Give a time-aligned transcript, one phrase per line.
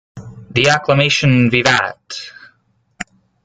[0.49, 2.31] The acclamation Vivat!